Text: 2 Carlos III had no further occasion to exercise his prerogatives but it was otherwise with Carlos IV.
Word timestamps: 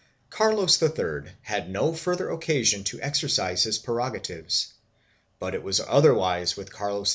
2 0.31 0.35
Carlos 0.35 0.81
III 0.81 1.29
had 1.43 1.69
no 1.69 1.93
further 1.93 2.31
occasion 2.31 2.83
to 2.83 2.99
exercise 3.03 3.61
his 3.61 3.77
prerogatives 3.77 4.73
but 5.37 5.53
it 5.53 5.61
was 5.61 5.79
otherwise 5.79 6.57
with 6.57 6.73
Carlos 6.73 7.09
IV. 7.09 7.09